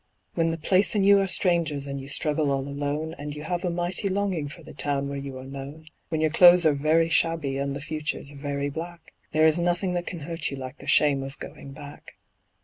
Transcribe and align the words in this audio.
When 0.33 0.49
the 0.49 0.57
place 0.57 0.95
and 0.95 1.05
you 1.05 1.19
are 1.19 1.27
strangers 1.27 1.85
and 1.85 1.99
you 2.01 2.07
struggle 2.07 2.49
all 2.51 2.67
alone, 2.67 3.13
And 3.19 3.35
you 3.35 3.43
have 3.43 3.63
a 3.63 3.69
mighty 3.69 4.09
longing 4.09 4.47
for 4.49 4.63
the 4.63 4.73
town 4.73 5.07
where 5.07 5.19
you 5.19 5.37
are 5.37 5.45
known; 5.45 5.89
When 6.09 6.21
your 6.21 6.31
clothes 6.31 6.65
are 6.65 6.73
very 6.73 7.07
shabby 7.07 7.57
and 7.59 7.75
the 7.75 7.81
future's 7.81 8.31
very 8.31 8.71
black, 8.71 9.13
There 9.31 9.45
is 9.45 9.59
nothing 9.59 9.93
that 9.93 10.07
can 10.07 10.21
hurt 10.21 10.49
you 10.49 10.57
like 10.57 10.79
the 10.79 10.87
shame 10.87 11.21
of 11.21 11.37
going 11.37 11.73
back. 11.73 12.15